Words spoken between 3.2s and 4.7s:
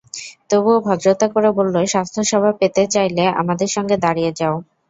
আমাদের সঙ্গে দাঁড়িয়ে যাও।